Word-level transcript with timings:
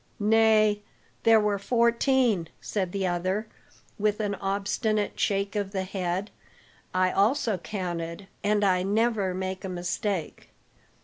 "Nay, 0.19 0.81
there 1.21 1.39
were 1.39 1.59
fourteen," 1.59 2.47
said 2.59 2.91
the 2.91 3.05
other, 3.05 3.45
with 3.99 4.19
an 4.19 4.33
obstinate 4.33 5.19
shake 5.19 5.55
of 5.55 5.73
the 5.73 5.83
head. 5.83 6.31
"I 6.91 7.11
also 7.11 7.59
counted, 7.59 8.25
and 8.43 8.63
I 8.63 8.81
never 8.81 9.35
make 9.35 9.63
a 9.63 9.69
mistake. 9.69 10.49